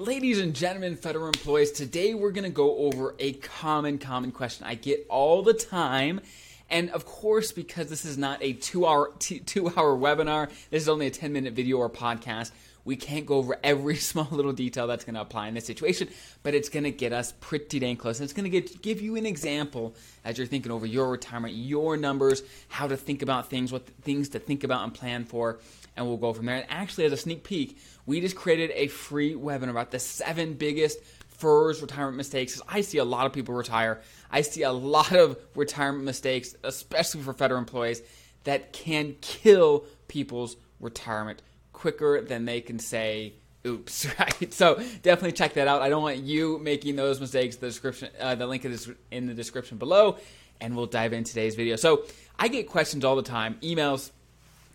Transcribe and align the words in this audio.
Ladies 0.00 0.40
and 0.40 0.54
gentlemen, 0.54 0.96
federal 0.96 1.26
employees, 1.26 1.72
today 1.72 2.14
we're 2.14 2.30
going 2.30 2.44
to 2.44 2.48
go 2.48 2.74
over 2.74 3.14
a 3.18 3.34
common, 3.34 3.98
common 3.98 4.32
question 4.32 4.66
I 4.66 4.74
get 4.74 5.04
all 5.10 5.42
the 5.42 5.52
time. 5.52 6.22
And 6.70 6.88
of 6.88 7.04
course, 7.04 7.52
because 7.52 7.90
this 7.90 8.06
is 8.06 8.16
not 8.16 8.38
a 8.40 8.54
two 8.54 8.86
hour, 8.86 9.12
two 9.18 9.68
hour 9.68 9.94
webinar, 9.94 10.48
this 10.70 10.84
is 10.84 10.88
only 10.88 11.06
a 11.06 11.10
10 11.10 11.34
minute 11.34 11.52
video 11.52 11.76
or 11.76 11.90
podcast, 11.90 12.50
we 12.86 12.96
can't 12.96 13.26
go 13.26 13.34
over 13.34 13.58
every 13.62 13.96
small 14.10 14.26
little 14.30 14.54
detail 14.54 14.86
that's 14.86 15.04
going 15.04 15.16
to 15.16 15.20
apply 15.20 15.48
in 15.48 15.54
this 15.54 15.66
situation, 15.66 16.08
but 16.42 16.54
it's 16.54 16.70
going 16.70 16.84
to 16.84 16.90
get 16.90 17.12
us 17.12 17.34
pretty 17.38 17.78
dang 17.78 17.98
close. 17.98 18.20
And 18.20 18.24
it's 18.24 18.32
going 18.32 18.50
to 18.50 18.50
get, 18.50 18.80
give 18.80 19.02
you 19.02 19.16
an 19.16 19.26
example 19.26 19.94
as 20.24 20.38
you're 20.38 20.46
thinking 20.46 20.72
over 20.72 20.86
your 20.86 21.10
retirement, 21.10 21.52
your 21.52 21.98
numbers, 21.98 22.42
how 22.68 22.88
to 22.88 22.96
think 22.96 23.20
about 23.20 23.50
things, 23.50 23.70
what 23.70 23.86
things 24.00 24.30
to 24.30 24.38
think 24.38 24.64
about 24.64 24.82
and 24.82 24.94
plan 24.94 25.26
for 25.26 25.58
and 26.00 26.08
we'll 26.08 26.16
go 26.16 26.32
from 26.32 26.46
there. 26.46 26.56
And 26.56 26.66
actually, 26.70 27.04
as 27.04 27.12
a 27.12 27.16
sneak 27.16 27.44
peek, 27.44 27.78
we 28.06 28.22
just 28.22 28.34
created 28.34 28.70
a 28.74 28.88
free 28.88 29.34
webinar 29.34 29.68
about 29.68 29.90
the 29.90 29.98
seven 29.98 30.54
biggest 30.54 30.98
FERS 31.28 31.82
retirement 31.82 32.16
mistakes. 32.16 32.60
I 32.66 32.80
see 32.80 32.96
a 32.96 33.04
lot 33.04 33.26
of 33.26 33.34
people 33.34 33.54
retire. 33.54 34.00
I 34.30 34.40
see 34.40 34.62
a 34.62 34.72
lot 34.72 35.12
of 35.12 35.36
retirement 35.54 36.04
mistakes, 36.04 36.56
especially 36.64 37.20
for 37.20 37.34
federal 37.34 37.58
employees, 37.58 38.00
that 38.44 38.72
can 38.72 39.14
kill 39.20 39.84
people's 40.08 40.56
retirement 40.80 41.42
quicker 41.74 42.22
than 42.22 42.46
they 42.46 42.62
can 42.62 42.78
say 42.78 43.34
oops 43.66 44.06
right 44.18 44.54
so 44.54 44.76
definitely 45.02 45.32
check 45.32 45.52
that 45.52 45.68
out 45.68 45.82
i 45.82 45.90
don't 45.90 46.02
want 46.02 46.16
you 46.16 46.58
making 46.60 46.96
those 46.96 47.20
mistakes 47.20 47.56
the 47.56 47.66
description 47.66 48.08
uh, 48.18 48.34
the 48.34 48.46
link 48.46 48.64
is 48.64 48.90
in 49.10 49.26
the 49.26 49.34
description 49.34 49.76
below 49.76 50.16
and 50.62 50.74
we'll 50.74 50.86
dive 50.86 51.12
in 51.12 51.24
today's 51.24 51.54
video 51.54 51.76
so 51.76 52.04
i 52.38 52.48
get 52.48 52.66
questions 52.66 53.04
all 53.04 53.16
the 53.16 53.22
time 53.22 53.58
emails 53.62 54.10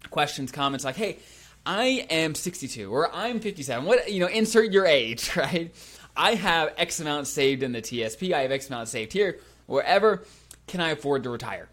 questions, 0.09 0.51
comments 0.51 0.85
like, 0.85 0.95
hey, 0.95 1.19
I 1.65 2.05
am 2.09 2.35
62 2.35 2.91
or 2.91 3.13
I'm 3.13 3.39
57. 3.39 3.85
What, 3.85 4.11
you 4.11 4.19
know, 4.19 4.27
insert 4.27 4.71
your 4.71 4.85
age, 4.85 5.35
right? 5.35 5.73
I 6.15 6.35
have 6.35 6.73
X 6.77 6.99
amount 6.99 7.27
saved 7.27 7.63
in 7.63 7.71
the 7.71 7.81
TSP. 7.81 8.33
I 8.33 8.41
have 8.41 8.51
X 8.51 8.69
amount 8.69 8.87
saved 8.87 9.13
here. 9.13 9.39
Wherever 9.65 10.23
can 10.67 10.79
I 10.79 10.91
afford 10.91 11.23
to 11.23 11.29
retire? 11.29 11.67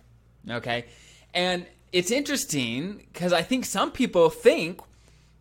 Okay. 0.48 0.86
And 1.34 1.66
it's 1.92 2.10
interesting 2.10 3.04
because 3.12 3.32
I 3.32 3.42
think 3.42 3.64
some 3.64 3.92
people 3.92 4.30
think 4.30 4.80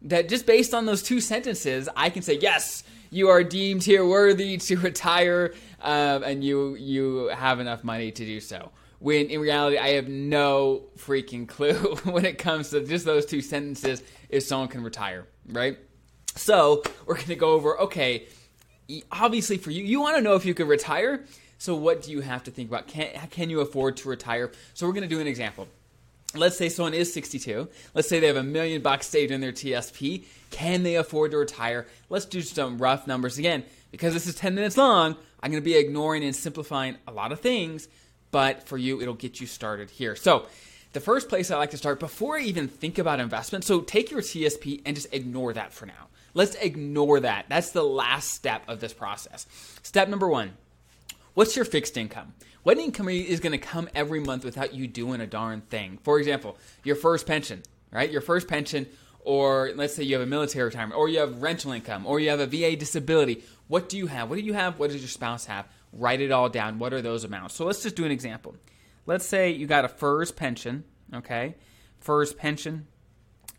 that 0.03 0.29
just 0.29 0.45
based 0.45 0.73
on 0.73 0.85
those 0.85 1.01
two 1.01 1.21
sentences, 1.21 1.88
I 1.95 2.09
can 2.09 2.21
say, 2.21 2.38
yes, 2.39 2.83
you 3.09 3.29
are 3.29 3.44
deemed 3.44 3.83
here 3.83 4.05
worthy 4.05 4.57
to 4.57 4.77
retire 4.79 5.53
um, 5.81 6.23
and 6.23 6.44
you, 6.44 6.75
you 6.75 7.27
have 7.27 7.59
enough 7.59 7.83
money 7.83 8.11
to 8.11 8.25
do 8.25 8.39
so 8.39 8.71
when 9.02 9.27
in 9.31 9.41
reality 9.41 9.80
I 9.80 9.89
have 9.94 10.07
no 10.07 10.83
freaking 10.97 11.47
clue 11.47 11.73
when 12.03 12.23
it 12.23 12.38
comes 12.38 12.69
to 12.69 12.85
just 12.85 13.03
those 13.03 13.25
two 13.25 13.41
sentences 13.41 14.02
if 14.30 14.44
someone 14.44 14.69
can 14.69 14.83
retire, 14.83 15.25
right? 15.47 15.77
So 16.35 16.83
we're 17.05 17.16
going 17.16 17.27
to 17.27 17.35
go 17.35 17.53
over 17.53 17.79
okay, 17.81 18.27
obviously 19.11 19.57
for 19.57 19.72
you, 19.72 19.83
you 19.83 19.99
want 19.99 20.17
to 20.17 20.22
know 20.22 20.35
if 20.35 20.45
you 20.45 20.53
could 20.53 20.67
retire. 20.67 21.25
So 21.57 21.75
what 21.75 22.03
do 22.03 22.11
you 22.11 22.22
have 22.22 22.44
to 22.44 22.52
think 22.52 22.69
about? 22.69 22.88
Can, 22.88 23.09
can 23.31 23.49
you 23.49 23.61
afford 23.61 23.97
to 23.97 24.09
retire? 24.09 24.52
So 24.75 24.85
we're 24.85 24.94
going 24.94 25.09
to 25.09 25.13
do 25.13 25.19
an 25.19 25.27
example. 25.27 25.67
Let's 26.35 26.57
say 26.57 26.69
someone 26.69 26.94
is 26.94 27.11
62. 27.11 27.67
Let's 27.94 28.07
say 28.07 28.19
they 28.19 28.27
have 28.27 28.38
a 28.38 28.44
million 28.44 28.81
bucks 28.81 29.07
saved 29.07 29.31
in 29.31 29.41
their 29.41 29.52
TSP. 29.52 30.25
Can 30.52 30.83
they 30.83 30.95
afford 30.95 31.31
to 31.31 31.38
retire? 31.38 31.88
Let's 32.09 32.25
do 32.25 32.41
some 32.41 32.77
rough 32.77 33.05
numbers 33.05 33.38
again. 33.38 33.63
Because 33.91 34.13
this 34.13 34.27
is 34.27 34.35
10 34.35 34.55
minutes 34.55 34.77
long, 34.77 35.17
I'm 35.41 35.52
going 35.52 35.61
to 35.61 35.66
be 35.66 35.75
ignoring 35.75 36.23
and 36.23 36.35
simplifying 36.35 36.97
a 37.07 37.11
lot 37.11 37.31
of 37.31 37.41
things 37.41 37.88
but 38.31 38.67
for 38.67 38.77
you, 38.77 39.01
it'll 39.01 39.13
get 39.13 39.39
you 39.39 39.47
started 39.47 39.89
here. 39.89 40.15
So, 40.15 40.47
the 40.93 40.99
first 40.99 41.29
place 41.29 41.51
I 41.51 41.57
like 41.57 41.71
to 41.71 41.77
start 41.77 42.01
before 42.01 42.38
I 42.38 42.41
even 42.41 42.67
think 42.67 42.97
about 42.97 43.21
investment, 43.21 43.63
so 43.63 43.79
take 43.79 44.11
your 44.11 44.21
TSP 44.21 44.81
and 44.85 44.95
just 44.95 45.13
ignore 45.13 45.53
that 45.53 45.71
for 45.71 45.85
now. 45.85 46.09
Let's 46.33 46.55
ignore 46.55 47.21
that. 47.21 47.45
That's 47.47 47.71
the 47.71 47.83
last 47.83 48.31
step 48.31 48.63
of 48.67 48.81
this 48.81 48.93
process. 48.93 49.45
Step 49.83 50.09
number 50.09 50.27
one 50.27 50.53
what's 51.33 51.55
your 51.55 51.65
fixed 51.65 51.97
income? 51.97 52.33
What 52.63 52.77
income 52.77 53.09
is 53.09 53.39
going 53.39 53.53
to 53.53 53.57
come 53.57 53.89
every 53.95 54.19
month 54.19 54.43
without 54.43 54.73
you 54.73 54.85
doing 54.85 55.21
a 55.21 55.27
darn 55.27 55.61
thing? 55.61 55.97
For 56.03 56.19
example, 56.19 56.57
your 56.83 56.95
FERS 56.95 57.23
pension, 57.23 57.63
right? 57.91 58.11
Your 58.11 58.22
FERS 58.22 58.45
pension, 58.45 58.85
or 59.22 59.72
let's 59.75 59.95
say 59.95 60.03
you 60.03 60.16
have 60.16 60.22
a 60.22 60.29
military 60.29 60.66
retirement, 60.66 61.00
or 61.00 61.09
you 61.09 61.19
have 61.19 61.41
rental 61.41 61.72
income, 61.72 62.06
or 62.06 62.19
you 62.19 62.29
have 62.29 62.39
a 62.39 62.45
VA 62.45 62.75
disability. 62.75 63.44
What 63.67 63.89
do 63.89 63.97
you 63.97 64.07
have? 64.07 64.29
What 64.29 64.35
do 64.38 64.41
you 64.41 64.53
have? 64.53 64.77
What 64.77 64.91
does 64.91 65.01
your 65.01 65.09
spouse 65.09 65.45
have? 65.45 65.66
Write 65.94 66.22
it 66.22 66.31
all 66.31 66.50
down. 66.50 66.79
What 66.79 66.94
are 66.94 67.02
those 67.02 67.24
amounts? 67.24 67.56
So 67.56 67.66
let's 67.66 67.84
just 67.84 67.96
do 67.96 68.06
an 68.06 68.12
example. 68.12 68.56
Let's 69.06 69.25
say 69.25 69.52
you 69.52 69.68
got 69.68 69.85
a 69.85 69.90
FERS 69.90 70.31
pension, 70.31 70.84
okay? 71.13 71.56
FERS 72.00 72.34
pension. 72.34 72.88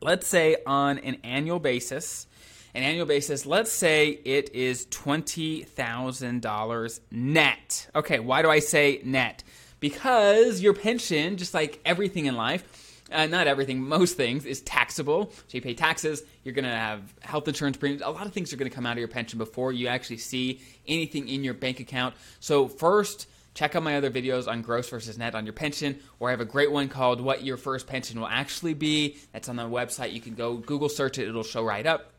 Let's 0.01 0.27
say 0.27 0.57
on 0.67 0.99
an 0.99 1.19
annual 1.23 1.61
basis, 1.61 2.27
an 2.75 2.83
annual 2.83 3.07
basis, 3.07 3.47
let's 3.47 3.71
say 3.71 4.09
it 4.09 4.53
is 4.55 4.87
$20,000 4.87 7.01
net. 7.11 7.89
Okay, 7.95 8.19
why 8.19 8.43
do 8.43 8.51
I 8.51 8.59
say 8.59 9.01
net? 9.05 9.45
Because 9.81 10.61
your 10.61 10.75
pension, 10.75 11.37
just 11.37 11.55
like 11.55 11.81
everything 11.85 12.27
in 12.27 12.37
life, 12.37 12.92
uh, 13.13 13.27
not 13.27 13.47
everything, 13.47 13.83
most 13.83 14.17
things, 14.17 14.45
is 14.45 14.61
taxable. 14.63 15.31
So 15.31 15.45
you 15.53 15.63
pay 15.63 15.75
taxes, 15.75 16.23
you're 16.45 16.55
going 16.55 16.65
to 16.65 16.71
have 16.71 17.03
health 17.21 17.49
insurance 17.49 17.77
premiums. 17.77 18.03
A 18.03 18.11
lot 18.11 18.27
of 18.27 18.33
things 18.33 18.53
are 18.53 18.57
going 18.57 18.71
to 18.71 18.75
come 18.75 18.87
out 18.87 18.93
of 18.93 18.99
your 18.99 19.09
pension 19.09 19.39
before 19.39 19.73
you 19.73 19.89
actually 19.89 20.19
see 20.19 20.61
anything 20.87 21.29
in 21.29 21.45
your 21.45 21.55
bank 21.55 21.81
account. 21.81 22.15
So, 22.41 22.69
first, 22.69 23.29
check 23.55 23.77
out 23.77 23.83
my 23.83 23.97
other 23.97 24.11
videos 24.11 24.49
on 24.49 24.63
gross 24.63 24.89
versus 24.89 25.19
net 25.19 25.35
on 25.35 25.47
your 25.47 25.53
pension, 25.53 26.01
or 26.19 26.29
I 26.29 26.31
have 26.33 26.41
a 26.41 26.47
great 26.47 26.73
one 26.73 26.89
called 26.89 27.21
What 27.21 27.45
Your 27.45 27.57
FERS 27.57 27.85
Pension 27.85 28.19
Will 28.21 28.29
Actually 28.29 28.75
Be. 28.75 29.17
That's 29.33 29.49
on 29.49 29.57
the 29.57 29.65
website. 29.65 30.13
You 30.13 30.21
can 30.21 30.35
go 30.35 30.57
Google 30.57 30.89
search 30.89 31.19
it, 31.19 31.29
it'll 31.29 31.43
show 31.43 31.65
right 31.65 31.87
up. 31.87 32.13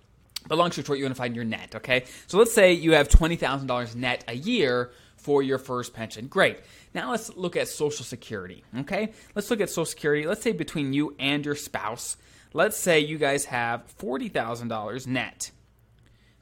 But 0.48 0.58
long 0.58 0.72
story 0.72 0.86
short, 0.86 1.00
you 1.00 1.06
want 1.06 1.16
to 1.16 1.22
find 1.22 1.36
your 1.36 1.46
net, 1.46 1.76
okay? 1.76 2.04
So 2.28 2.38
let's 2.38 2.54
say 2.54 2.74
you 2.74 2.94
have 2.94 3.08
$20,000 3.08 3.96
net 3.96 4.26
a 4.28 4.36
year 4.36 4.92
for 5.24 5.42
your 5.42 5.58
FERS 5.58 5.90
pension. 5.90 6.28
Great. 6.28 6.60
Now 6.94 7.12
let's 7.12 7.36
look 7.36 7.56
at 7.56 7.68
Social 7.68 8.06
Security. 8.06 8.64
Okay, 8.80 9.14
let's 9.36 9.50
look 9.50 9.62
at 9.62 9.70
Social 9.70 9.86
Security. 9.86 10.28
Let's 10.28 10.42
say 10.42 10.52
between 10.52 10.94
you 10.94 11.16
and 11.18 11.46
your 11.46 11.56
spouse, 11.56 12.18
let's 12.54 12.78
say 12.78 13.00
you 13.00 13.18
guys 13.18 13.46
have 13.46 13.86
forty 13.86 14.30
thousand 14.30 14.68
dollars 14.68 15.08
net. 15.08 15.52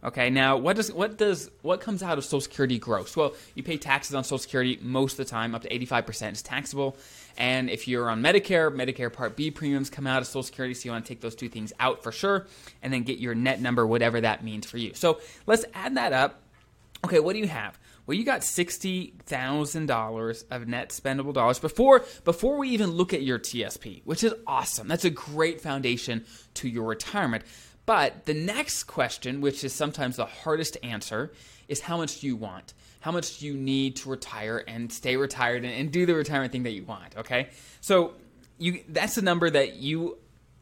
Okay, 0.03 0.31
now 0.31 0.58
what 0.58 0.75
does 0.75 0.92
what 0.92 1.19
does 1.19 1.52
what 1.62 1.80
comes 1.80 2.02
out 2.02 2.18
of 2.18 2.25
Social 2.25 2.42
Security 2.42 2.80
gross? 2.80 3.16
Well, 3.16 3.36
you 3.53 3.62
pay 3.62 3.78
taxes 3.78 4.16
on 4.16 4.24
Social 4.24 4.40
Security 4.40 4.80
most 4.81 5.13
of 5.13 5.18
the 5.18 5.25
time, 5.25 5.53
up 5.53 5.62
to 5.62 5.72
eighty 5.72 5.86
five 5.86 6.08
percent 6.08 6.36
is 6.36 6.42
taxable. 6.42 6.98
And 7.38 7.69
if 7.69 7.88
you're 7.88 8.09
on 8.09 8.22
Medicare, 8.24 8.75
Medicare 8.75 9.13
Part 9.13 9.36
B 9.36 9.52
premiums 9.52 9.92
come 9.92 10.08
out 10.08 10.22
of 10.22 10.28
Social 10.28 10.44
Security, 10.44 10.74
so 10.74 10.86
you 10.86 10.92
want 10.92 11.06
to 11.06 11.09
take 11.09 11.22
those 11.22 11.36
two 11.36 11.50
things 11.50 11.72
out 11.80 12.02
for 12.02 12.12
sure, 12.12 12.48
and 12.81 12.92
then 12.92 13.03
get 13.03 13.19
your 13.19 13.36
net 13.36 13.62
number, 13.62 13.86
whatever 13.86 14.19
that 14.22 14.44
means 14.44 14.66
for 14.66 14.80
you. 14.80 14.96
So 14.96 15.22
let's 15.46 15.66
add 15.75 15.96
that 15.98 16.13
up. 16.13 16.42
Okay, 17.06 17.19
what 17.19 17.34
do 17.34 17.40
you 17.40 17.48
have? 17.48 17.80
Well, 18.12 18.18
you 18.18 18.26
got 18.26 18.44
sixty 18.44 19.14
thousand 19.24 19.86
dollars 19.86 20.44
of 20.52 20.68
net 20.68 20.90
spendable 20.90 21.34
dollars 21.34 21.60
before 21.60 22.04
before 22.26 22.58
we 22.58 22.68
even 22.72 22.92
look 22.92 23.14
at 23.14 23.22
your 23.22 23.40
TSP, 23.40 24.02
which 24.04 24.22
is 24.26 24.34
awesome. 24.46 24.90
That's 24.90 25.06
a 25.06 25.10
great 25.10 25.62
foundation 25.62 26.26
to 26.56 26.68
your 26.68 26.84
retirement. 26.84 27.46
But 27.86 28.26
the 28.26 28.34
next 28.34 28.84
question, 28.84 29.40
which 29.40 29.64
is 29.64 29.72
sometimes 29.72 30.18
the 30.18 30.26
hardest 30.26 30.74
to 30.74 30.86
answer, 30.86 31.32
is 31.70 31.80
how 31.80 31.96
much 31.96 32.20
do 32.20 32.28
you 32.28 32.36
want? 32.36 32.74
How 33.00 33.14
much 33.14 33.40
do 33.40 33.46
you 33.46 33.54
need 33.54 33.96
to 33.96 34.10
retire 34.10 34.62
and 34.68 34.92
stay 34.92 35.16
retired 35.16 35.64
and, 35.64 35.74
and 35.74 35.90
do 35.90 36.06
the 36.06 36.14
retirement 36.14 36.52
thing 36.52 36.64
that 36.64 36.74
you 36.74 36.84
want? 36.84 37.16
Okay, 37.16 37.48
so 37.80 38.16
you 38.58 38.84
that's 38.90 39.16
the 39.16 39.22
number 39.22 39.50
that 39.50 39.76
you 39.76 40.18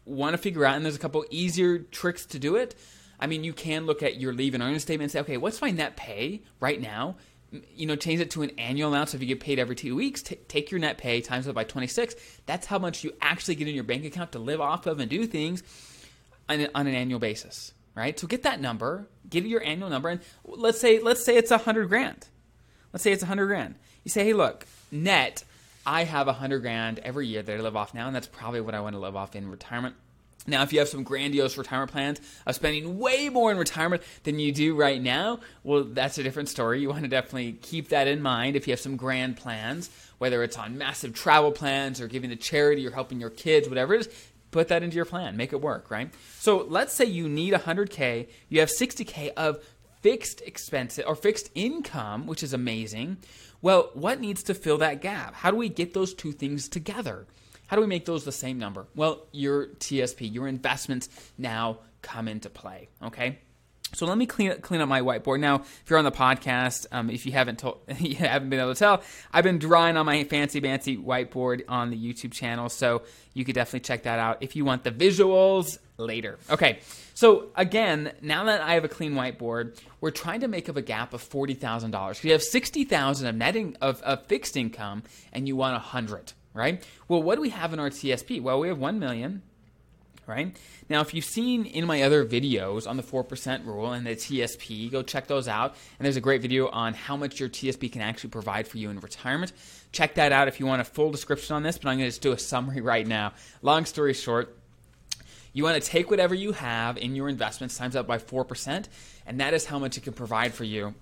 want 0.05 0.35
to 0.35 0.37
figure 0.37 0.65
out, 0.65 0.75
and 0.75 0.85
there's 0.85 0.95
a 0.95 0.99
couple 0.99 1.25
easier 1.31 1.79
tricks 1.79 2.27
to 2.27 2.37
do 2.37 2.57
it. 2.57 2.75
I 3.19 3.27
mean, 3.27 3.43
you 3.43 3.53
can 3.53 3.85
look 3.85 4.01
at 4.01 4.17
your 4.17 4.33
leave 4.33 4.53
and 4.53 4.63
earn 4.63 4.79
statement 4.79 5.05
and 5.05 5.11
say, 5.11 5.19
okay, 5.21 5.37
what's 5.37 5.61
my 5.61 5.71
net 5.71 5.97
pay 5.97 6.41
right 6.59 6.79
now? 6.79 7.17
You 7.51 7.87
know, 7.87 7.95
change 7.95 8.21
it 8.21 8.31
to 8.31 8.43
an 8.43 8.51
annual 8.59 8.89
amount. 8.89 9.09
So 9.09 9.15
if 9.15 9.21
you 9.21 9.27
get 9.27 9.39
paid 9.39 9.57
every 9.57 9.75
two 9.75 9.95
weeks, 9.95 10.21
t- 10.21 10.35
take 10.47 10.69
your 10.69 10.79
net 10.79 10.97
pay 10.97 11.21
times 11.21 11.47
it 11.47 11.55
by 11.55 11.63
26. 11.63 12.15
That's 12.45 12.67
how 12.67 12.77
much 12.77 13.03
you 13.03 13.13
actually 13.21 13.55
get 13.55 13.67
in 13.67 13.75
your 13.75 13.83
bank 13.83 14.05
account 14.05 14.33
to 14.33 14.39
live 14.39 14.61
off 14.61 14.85
of 14.85 14.99
and 14.99 15.09
do 15.09 15.25
things 15.25 15.63
on, 16.47 16.67
on 16.75 16.87
an 16.87 16.93
annual 16.93 17.19
basis, 17.19 17.73
right? 17.95 18.19
So 18.19 18.27
get 18.27 18.43
that 18.43 18.61
number, 18.61 19.07
get 19.29 19.45
your 19.45 19.63
annual 19.63 19.89
number, 19.89 20.09
and 20.09 20.21
let's 20.45 20.79
say 20.79 20.99
let's 20.99 21.25
say 21.25 21.37
it's 21.37 21.51
a 21.51 21.57
hundred 21.57 21.89
grand. 21.89 22.27
Let's 22.93 23.03
say 23.03 23.11
it's 23.11 23.23
a 23.23 23.27
hundred 23.27 23.47
grand. 23.47 23.75
You 24.03 24.11
say, 24.11 24.25
hey, 24.25 24.33
look, 24.33 24.65
net, 24.91 25.43
I 25.85 26.03
have 26.03 26.27
a 26.27 26.33
hundred 26.33 26.59
grand 26.59 26.99
every 26.99 27.27
year 27.27 27.41
that 27.41 27.57
I 27.57 27.61
live 27.61 27.75
off 27.75 27.93
now, 27.93 28.07
and 28.07 28.15
that's 28.15 28.27
probably 28.27 28.61
what 28.61 28.75
I 28.75 28.81
want 28.81 28.95
to 28.95 28.99
live 28.99 29.15
off 29.15 29.35
in 29.35 29.49
retirement. 29.49 29.95
Now, 30.47 30.63
if 30.63 30.73
you 30.73 30.79
have 30.79 30.87
some 30.87 31.03
grandiose 31.03 31.57
retirement 31.57 31.91
plans 31.91 32.21
of 32.45 32.55
spending 32.55 32.97
way 32.97 33.29
more 33.29 33.51
in 33.51 33.57
retirement 33.57 34.01
than 34.23 34.39
you 34.39 34.51
do 34.51 34.75
right 34.75 35.01
now, 35.01 35.41
well, 35.63 35.83
that's 35.83 36.17
a 36.17 36.23
different 36.23 36.49
story. 36.49 36.81
You 36.81 36.89
want 36.89 37.03
to 37.03 37.09
definitely 37.09 37.53
keep 37.53 37.89
that 37.89 38.07
in 38.07 38.21
mind 38.21 38.55
if 38.55 38.67
you 38.67 38.71
have 38.71 38.79
some 38.79 38.95
grand 38.95 39.37
plans, 39.37 39.89
whether 40.17 40.41
it's 40.41 40.57
on 40.57 40.77
massive 40.77 41.13
travel 41.13 41.51
plans 41.51 42.01
or 42.01 42.07
giving 42.07 42.29
to 42.29 42.35
charity 42.35 42.87
or 42.87 42.91
helping 42.91 43.19
your 43.19 43.29
kids, 43.29 43.67
whatever 43.67 43.93
it 43.93 44.01
is. 44.01 44.29
Put 44.51 44.69
that 44.69 44.81
into 44.81 44.95
your 44.95 45.05
plan, 45.05 45.37
make 45.37 45.53
it 45.53 45.61
work, 45.61 45.91
right? 45.91 46.11
So 46.39 46.65
let's 46.67 46.93
say 46.93 47.05
you 47.05 47.29
need 47.29 47.53
100K, 47.53 48.27
you 48.47 48.61
have 48.61 48.69
60K 48.69 49.33
of 49.37 49.63
fixed 50.01 50.41
expenses 50.41 51.03
or 51.05 51.15
fixed 51.15 51.51
income, 51.53 52.25
which 52.25 52.41
is 52.41 52.53
amazing. 52.53 53.17
Well, 53.61 53.91
what 53.93 54.19
needs 54.19 54.41
to 54.43 54.53
fill 54.53 54.77
that 54.79 55.01
gap? 55.01 55.35
How 55.35 55.51
do 55.51 55.57
we 55.57 55.69
get 55.69 55.93
those 55.93 56.13
two 56.13 56.31
things 56.31 56.67
together? 56.67 57.27
How 57.69 57.75
do 57.75 57.81
we 57.81 57.87
make 57.87 58.05
those 58.05 58.25
the 58.25 58.31
same 58.31 58.57
number? 58.57 58.87
Well, 58.95 59.27
your 59.31 59.67
TSP, 59.67 60.33
your 60.33 60.47
investments 60.47 61.07
now 61.37 61.77
come 62.01 62.27
into 62.27 62.49
play, 62.49 62.89
okay? 63.03 63.37
So 63.93 64.07
let 64.07 64.17
me 64.17 64.25
clean 64.25 64.51
up, 64.51 64.61
clean 64.61 64.81
up 64.81 64.89
my 64.89 65.01
whiteboard 65.01 65.39
now. 65.39 65.57
If 65.57 65.83
you're 65.87 65.99
on 65.99 66.05
the 66.05 66.11
podcast, 66.11 66.87
um, 66.91 67.11
if 67.11 67.27
you 67.27 67.31
haven't 67.31 67.59
told, 67.59 67.79
you 67.99 68.15
haven't 68.15 68.49
been 68.49 68.59
able 68.59 68.73
to 68.73 68.79
tell, 68.79 69.03
I've 69.31 69.43
been 69.43 69.59
drawing 69.59 69.97
on 69.97 70.05
my 70.07 70.23
fancy 70.23 70.59
fancy 70.59 70.97
whiteboard 70.97 71.61
on 71.67 71.91
the 71.91 71.97
YouTube 71.97 72.31
channel. 72.31 72.69
So 72.69 73.03
you 73.33 73.45
could 73.45 73.55
definitely 73.55 73.81
check 73.81 74.03
that 74.03 74.17
out 74.17 74.37
if 74.41 74.55
you 74.55 74.65
want 74.65 74.83
the 74.83 74.91
visuals 74.91 75.77
later. 75.97 76.39
Okay, 76.49 76.79
so 77.13 77.49
again, 77.55 78.13
now 78.21 78.45
that 78.45 78.61
I 78.61 78.73
have 78.73 78.83
a 78.83 78.89
clean 78.89 79.13
whiteboard, 79.13 79.79
we're 80.01 80.11
trying 80.11 80.41
to 80.41 80.47
make 80.47 80.69
up 80.69 80.77
a 80.77 80.81
gap 80.81 81.13
of 81.13 81.21
forty 81.21 81.53
thousand 81.53 81.91
dollars. 81.91 82.23
You 82.23 82.31
have 82.31 82.43
sixty 82.43 82.83
thousand 82.83 83.27
of 83.27 83.35
netting 83.35 83.75
of, 83.81 84.01
of 84.01 84.25
fixed 84.25 84.57
income, 84.57 85.03
and 85.33 85.47
you 85.47 85.55
want 85.55 85.75
a 85.75 85.79
hundred, 85.79 86.33
right? 86.53 86.83
Well, 87.07 87.21
what 87.21 87.35
do 87.35 87.41
we 87.41 87.49
have 87.49 87.73
in 87.73 87.79
our 87.79 87.89
TSP? 87.89 88.41
Well, 88.41 88.59
we 88.59 88.67
have 88.67 88.77
one 88.77 88.99
million 88.99 89.43
right? 90.29 90.55
Now, 90.89 91.01
if 91.01 91.13
you've 91.13 91.25
seen 91.25 91.65
in 91.65 91.85
my 91.85 92.03
other 92.03 92.23
videos 92.23 92.87
on 92.87 92.97
the 92.97 93.03
4% 93.03 93.65
rule 93.65 93.91
and 93.91 94.05
the 94.05 94.11
TSP, 94.11 94.91
go 94.91 95.01
check 95.01 95.27
those 95.27 95.47
out. 95.47 95.75
And 95.97 96.05
there's 96.05 96.17
a 96.17 96.21
great 96.21 96.41
video 96.41 96.69
on 96.69 96.93
how 96.93 97.17
much 97.17 97.39
your 97.39 97.49
TSP 97.49 97.91
can 97.91 98.01
actually 98.01 98.29
provide 98.29 98.67
for 98.67 98.77
you 98.77 98.91
in 98.91 98.99
retirement. 98.99 99.51
Check 99.91 100.15
that 100.15 100.31
out 100.31 100.47
if 100.47 100.59
you 100.59 100.67
want 100.67 100.81
a 100.81 100.85
full 100.85 101.11
description 101.11 101.55
on 101.55 101.63
this, 101.63 101.79
but 101.79 101.89
I'm 101.89 101.97
going 101.97 102.05
to 102.05 102.11
just 102.11 102.21
do 102.21 102.31
a 102.31 102.37
summary 102.37 102.79
right 102.79 103.05
now. 103.05 103.33
Long 103.63 103.85
story 103.85 104.13
short, 104.13 104.55
you 105.51 105.63
want 105.63 105.81
to 105.81 105.89
take 105.89 106.11
whatever 106.11 106.35
you 106.35 106.51
have 106.51 106.97
in 106.97 107.15
your 107.15 107.27
investments 107.27 107.75
times 107.75 107.95
up 107.95 108.05
by 108.05 108.19
4%, 108.19 108.85
and 109.25 109.39
that 109.41 109.55
is 109.55 109.65
how 109.65 109.79
much 109.79 109.97
it 109.97 110.03
can 110.03 110.13
provide 110.13 110.53
for 110.53 110.63
you 110.63 110.93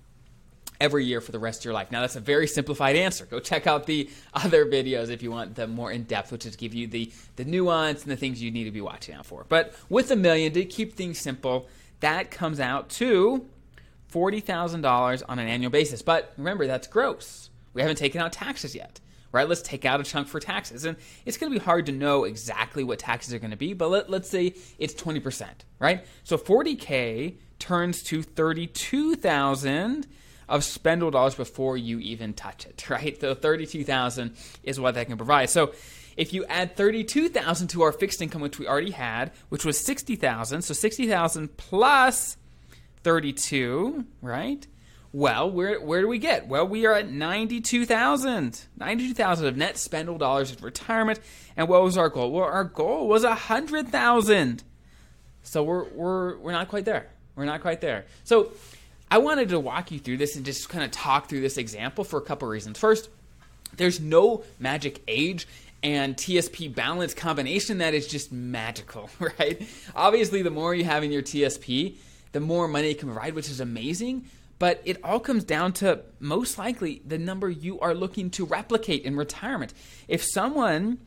every 0.80 1.04
year 1.04 1.20
for 1.20 1.32
the 1.32 1.38
rest 1.38 1.60
of 1.60 1.64
your 1.64 1.74
life. 1.74 1.90
Now, 1.90 2.00
that's 2.00 2.16
a 2.16 2.20
very 2.20 2.46
simplified 2.46 2.96
answer. 2.96 3.26
Go 3.26 3.40
check 3.40 3.66
out 3.66 3.86
the 3.86 4.10
other 4.34 4.64
videos 4.66 5.10
if 5.10 5.22
you 5.22 5.30
want 5.30 5.54
the 5.54 5.66
more 5.66 5.90
in 5.90 6.04
depth, 6.04 6.32
which 6.32 6.46
is 6.46 6.56
give 6.56 6.74
you 6.74 6.86
the, 6.86 7.12
the 7.36 7.44
nuance 7.44 8.02
and 8.02 8.12
the 8.12 8.16
things 8.16 8.42
you 8.42 8.50
need 8.50 8.64
to 8.64 8.70
be 8.70 8.80
watching 8.80 9.14
out 9.14 9.26
for. 9.26 9.44
But 9.48 9.74
with 9.88 10.10
a 10.10 10.16
million, 10.16 10.52
to 10.52 10.64
keep 10.64 10.94
things 10.94 11.18
simple, 11.18 11.66
that 12.00 12.30
comes 12.30 12.60
out 12.60 12.88
to 12.90 13.46
$40,000 14.12 15.22
on 15.28 15.38
an 15.38 15.48
annual 15.48 15.70
basis. 15.70 16.02
But 16.02 16.32
remember, 16.36 16.66
that's 16.66 16.86
gross. 16.86 17.50
We 17.74 17.82
haven't 17.82 17.96
taken 17.96 18.20
out 18.20 18.32
taxes 18.32 18.74
yet. 18.74 19.00
Right, 19.30 19.46
let's 19.46 19.60
take 19.60 19.84
out 19.84 20.00
a 20.00 20.04
chunk 20.04 20.26
for 20.26 20.40
taxes. 20.40 20.86
And 20.86 20.96
it's 21.26 21.36
going 21.36 21.52
to 21.52 21.58
be 21.58 21.62
hard 21.62 21.84
to 21.86 21.92
know 21.92 22.24
exactly 22.24 22.82
what 22.82 22.98
taxes 22.98 23.34
are 23.34 23.38
going 23.38 23.50
to 23.50 23.58
be, 23.58 23.74
but 23.74 23.90
let, 23.90 24.08
let's 24.08 24.30
say 24.30 24.54
it's 24.78 24.94
20%, 24.94 25.46
right? 25.78 26.06
So 26.24 26.38
40K 26.38 27.34
turns 27.58 28.02
to 28.04 28.22
32,000 28.22 30.06
of 30.48 30.62
spendable 30.62 31.12
dollars 31.12 31.34
before 31.34 31.76
you 31.76 31.98
even 31.98 32.32
touch 32.32 32.66
it, 32.66 32.88
right? 32.90 33.18
The 33.18 33.34
32,000 33.34 34.34
is 34.62 34.80
what 34.80 34.94
that 34.94 35.06
can 35.06 35.16
provide. 35.16 35.50
So 35.50 35.72
if 36.16 36.32
you 36.32 36.44
add 36.46 36.76
32,000 36.76 37.68
to 37.68 37.82
our 37.82 37.92
fixed 37.92 38.20
income 38.20 38.40
which 38.40 38.58
we 38.58 38.66
already 38.66 38.90
had, 38.90 39.30
which 39.50 39.64
was 39.64 39.78
60,000, 39.78 40.62
so 40.62 40.74
60,000 40.74 41.56
plus 41.56 42.36
32, 43.04 44.04
right? 44.20 44.66
Well, 45.12 45.50
where 45.50 45.80
where 45.80 46.02
do 46.02 46.08
we 46.08 46.18
get? 46.18 46.48
Well, 46.48 46.68
we 46.68 46.84
are 46.84 46.92
at 46.92 47.10
92,000. 47.10 48.60
92,000 48.76 49.46
of 49.46 49.56
net 49.56 49.76
spendable 49.76 50.18
dollars 50.18 50.52
in 50.52 50.62
retirement. 50.62 51.18
And 51.56 51.66
what 51.66 51.82
was 51.82 51.96
our 51.96 52.10
goal? 52.10 52.30
Well, 52.30 52.44
our 52.44 52.64
goal 52.64 53.08
was 53.08 53.24
100,000. 53.24 54.64
So 55.42 55.62
we're 55.62 55.84
we're 55.84 56.36
we're 56.38 56.52
not 56.52 56.68
quite 56.68 56.84
there. 56.84 57.08
We're 57.36 57.46
not 57.46 57.62
quite 57.62 57.80
there. 57.80 58.04
So 58.24 58.52
I 59.10 59.18
wanted 59.18 59.48
to 59.50 59.60
walk 59.60 59.90
you 59.90 59.98
through 59.98 60.18
this 60.18 60.36
and 60.36 60.44
just 60.44 60.68
kind 60.68 60.84
of 60.84 60.90
talk 60.90 61.28
through 61.28 61.40
this 61.40 61.56
example 61.56 62.04
for 62.04 62.18
a 62.18 62.22
couple 62.22 62.48
reasons. 62.48 62.78
First, 62.78 63.08
there's 63.76 64.00
no 64.00 64.44
magic 64.58 65.02
age 65.08 65.46
and 65.82 66.16
TSP 66.16 66.74
balance 66.74 67.14
combination 67.14 67.78
that 67.78 67.94
is 67.94 68.06
just 68.06 68.32
magical, 68.32 69.08
right? 69.18 69.62
Obviously, 69.94 70.42
the 70.42 70.50
more 70.50 70.74
you 70.74 70.84
have 70.84 71.04
in 71.04 71.12
your 71.12 71.22
TSP, 71.22 71.96
the 72.32 72.40
more 72.40 72.68
money 72.68 72.90
it 72.90 72.98
can 72.98 73.08
provide, 73.08 73.34
which 73.34 73.48
is 73.48 73.60
amazing. 73.60 74.26
But 74.58 74.82
it 74.84 75.02
all 75.04 75.20
comes 75.20 75.44
down 75.44 75.72
to 75.74 76.00
most 76.18 76.58
likely 76.58 77.00
the 77.06 77.16
number 77.16 77.48
you 77.48 77.78
are 77.78 77.94
looking 77.94 78.28
to 78.30 78.44
replicate 78.44 79.04
in 79.04 79.16
retirement. 79.16 79.72
If 80.08 80.24
someone 80.24 80.98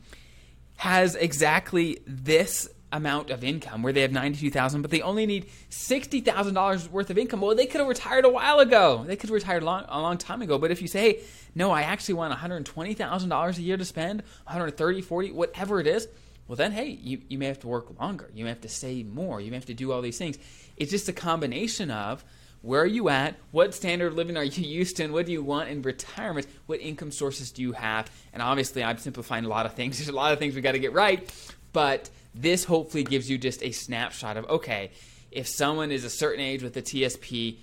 has 0.76 1.14
exactly 1.14 1.98
this 2.06 2.68
amount 2.92 3.30
of 3.30 3.42
income 3.42 3.82
where 3.82 3.92
they 3.92 4.02
have 4.02 4.12
92,000 4.12 4.82
but 4.82 4.90
they 4.90 5.00
only 5.00 5.26
need 5.26 5.46
$60,000 5.70 6.90
worth 6.90 7.10
of 7.10 7.18
income. 7.18 7.40
Well, 7.40 7.54
they 7.56 7.66
could 7.66 7.80
have 7.80 7.88
retired 7.88 8.24
a 8.24 8.28
while 8.28 8.60
ago. 8.60 9.04
They 9.06 9.16
could 9.16 9.30
have 9.30 9.34
retired 9.34 9.62
a 9.62 9.66
long, 9.66 9.84
a 9.88 10.00
long 10.00 10.18
time 10.18 10.42
ago. 10.42 10.58
But 10.58 10.70
if 10.70 10.82
you 10.82 10.88
say, 10.88 11.00
"Hey, 11.00 11.22
no, 11.54 11.70
I 11.70 11.82
actually 11.82 12.14
want 12.14 12.32
$120,000 12.32 13.58
a 13.58 13.62
year 13.62 13.76
to 13.76 13.84
spend, 13.84 14.22
130, 14.44 15.00
40, 15.00 15.32
whatever 15.32 15.80
it 15.80 15.86
is." 15.86 16.08
Well, 16.48 16.56
then 16.56 16.72
hey, 16.72 16.88
you, 16.88 17.22
you 17.28 17.38
may 17.38 17.46
have 17.46 17.60
to 17.60 17.68
work 17.68 17.98
longer. 17.98 18.30
You 18.34 18.44
may 18.44 18.50
have 18.50 18.60
to 18.62 18.68
save 18.68 19.06
more. 19.06 19.40
You 19.40 19.50
may 19.50 19.56
have 19.56 19.66
to 19.66 19.74
do 19.74 19.92
all 19.92 20.02
these 20.02 20.18
things. 20.18 20.38
It's 20.76 20.90
just 20.90 21.08
a 21.08 21.12
combination 21.12 21.90
of 21.90 22.24
where 22.62 22.82
are 22.82 22.86
you 22.86 23.08
at? 23.08 23.36
What 23.50 23.74
standard 23.74 24.08
of 24.08 24.14
living 24.14 24.36
are 24.36 24.44
you 24.44 24.62
used 24.66 24.96
to? 24.96 25.04
And 25.04 25.12
what 25.12 25.26
do 25.26 25.32
you 25.32 25.42
want 25.42 25.68
in 25.68 25.82
retirement? 25.82 26.46
What 26.66 26.80
income 26.80 27.10
sources 27.10 27.50
do 27.50 27.62
you 27.62 27.72
have? 27.72 28.10
And 28.32 28.42
obviously, 28.42 28.82
I'm 28.82 28.98
simplifying 28.98 29.44
a 29.44 29.48
lot 29.48 29.66
of 29.66 29.74
things. 29.74 29.96
There's 29.98 30.08
a 30.08 30.12
lot 30.12 30.32
of 30.32 30.38
things 30.38 30.54
we 30.54 30.60
got 30.60 30.72
to 30.72 30.78
get 30.78 30.92
right. 30.92 31.30
But 31.72 32.10
this 32.34 32.64
hopefully 32.64 33.04
gives 33.04 33.30
you 33.30 33.38
just 33.38 33.62
a 33.62 33.72
snapshot 33.72 34.36
of 34.36 34.48
okay, 34.48 34.90
if 35.30 35.46
someone 35.46 35.90
is 35.90 36.04
a 36.04 36.10
certain 36.10 36.40
age 36.40 36.62
with 36.62 36.76
a 36.76 36.82
TSP, 36.82 37.56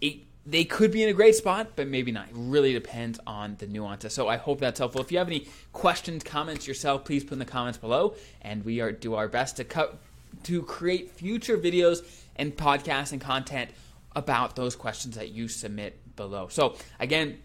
it, 0.00 0.16
they 0.44 0.64
could 0.64 0.90
be 0.90 1.02
in 1.02 1.08
a 1.08 1.12
great 1.12 1.36
spot, 1.36 1.70
but 1.76 1.86
maybe 1.86 2.10
not. 2.10 2.28
It 2.28 2.34
really 2.34 2.72
depends 2.72 3.20
on 3.26 3.56
the 3.58 3.66
nuances. 3.66 4.12
So 4.12 4.26
I 4.26 4.36
hope 4.36 4.58
that's 4.58 4.78
helpful. 4.78 5.00
If 5.00 5.12
you 5.12 5.18
have 5.18 5.28
any 5.28 5.46
questions, 5.72 6.24
comments 6.24 6.66
yourself, 6.66 7.04
please 7.04 7.22
put 7.22 7.34
in 7.34 7.38
the 7.38 7.44
comments 7.44 7.78
below, 7.78 8.16
and 8.40 8.64
we 8.64 8.80
are 8.80 8.90
do 8.90 9.14
our 9.14 9.28
best 9.28 9.56
to 9.58 9.64
cut 9.64 9.98
to 10.44 10.62
create 10.62 11.10
future 11.12 11.56
videos 11.56 12.04
and 12.36 12.56
podcasts 12.56 13.12
and 13.12 13.20
content 13.20 13.70
about 14.16 14.56
those 14.56 14.74
questions 14.74 15.16
that 15.16 15.30
you 15.30 15.46
submit 15.46 15.98
below. 16.16 16.48
So 16.48 16.76
again, 16.98 17.38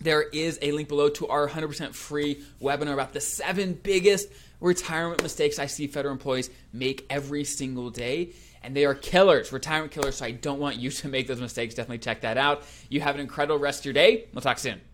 there 0.00 0.22
is 0.22 0.58
a 0.62 0.72
link 0.72 0.88
below 0.88 1.08
to 1.10 1.28
our 1.28 1.48
100% 1.48 1.94
free 1.94 2.42
webinar 2.60 2.92
about 2.92 3.12
the 3.12 3.20
seven 3.20 3.78
biggest 3.82 4.28
retirement 4.64 5.22
mistakes 5.22 5.58
I 5.58 5.66
see 5.66 5.86
federal 5.86 6.12
employees 6.12 6.50
make 6.72 7.06
every 7.10 7.44
single 7.44 7.90
day. 7.90 8.32
And 8.62 8.74
they 8.74 8.86
are 8.86 8.94
killers, 8.94 9.52
retirement 9.52 9.92
killers. 9.92 10.16
So 10.16 10.24
I 10.24 10.30
don't 10.30 10.58
want 10.58 10.76
you 10.76 10.90
to 10.90 11.08
make 11.08 11.26
those 11.26 11.40
mistakes. 11.40 11.74
Definitely 11.74 11.98
check 11.98 12.22
that 12.22 12.38
out. 12.38 12.62
You 12.88 13.02
have 13.02 13.14
an 13.14 13.20
incredible 13.20 13.58
rest 13.58 13.80
of 13.80 13.84
your 13.84 13.94
day. 13.94 14.24
We'll 14.32 14.40
talk 14.40 14.58
soon. 14.58 14.80